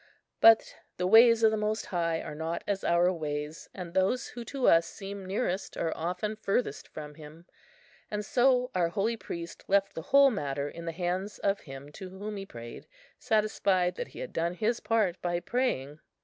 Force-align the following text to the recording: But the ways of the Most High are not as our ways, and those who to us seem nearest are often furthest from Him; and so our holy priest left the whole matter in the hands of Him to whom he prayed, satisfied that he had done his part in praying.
But 0.39 0.77
the 0.97 1.05
ways 1.05 1.43
of 1.43 1.51
the 1.51 1.57
Most 1.57 1.85
High 1.85 2.21
are 2.23 2.33
not 2.33 2.63
as 2.65 2.83
our 2.83 3.13
ways, 3.13 3.69
and 3.71 3.93
those 3.93 4.29
who 4.29 4.43
to 4.45 4.67
us 4.67 4.87
seem 4.87 5.23
nearest 5.27 5.77
are 5.77 5.95
often 5.95 6.35
furthest 6.35 6.87
from 6.87 7.13
Him; 7.13 7.45
and 8.09 8.25
so 8.25 8.71
our 8.73 8.89
holy 8.89 9.15
priest 9.15 9.63
left 9.67 9.93
the 9.93 10.01
whole 10.09 10.31
matter 10.31 10.67
in 10.67 10.85
the 10.85 10.91
hands 10.91 11.37
of 11.37 11.59
Him 11.59 11.91
to 11.91 12.09
whom 12.09 12.37
he 12.37 12.47
prayed, 12.47 12.87
satisfied 13.19 13.93
that 13.93 14.07
he 14.07 14.19
had 14.21 14.33
done 14.33 14.55
his 14.55 14.79
part 14.79 15.17
in 15.23 15.41
praying. 15.43 15.99